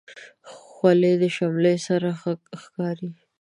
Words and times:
خولۍ 0.71 1.13
د 1.21 1.23
شملې 1.35 1.75
سره 1.87 2.09
ښه 2.19 2.33
ښکاري. 2.61 3.11